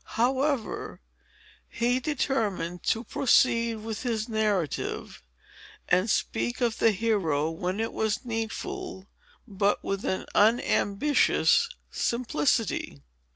However, 0.17 0.99
he 1.69 1.99
determined 1.99 2.81
to 2.85 3.03
proceed 3.03 3.83
with 3.83 4.01
his 4.01 4.27
narrative, 4.27 5.21
and 5.87 6.09
speak 6.09 6.59
of 6.59 6.79
the 6.79 6.89
hero 6.89 7.51
when 7.51 7.79
it 7.79 7.93
was 7.93 8.25
needful, 8.25 9.05
but 9.47 9.83
with 9.83 10.03
an 10.03 10.25
unambitious 10.33 11.69
simplicity. 11.91 13.03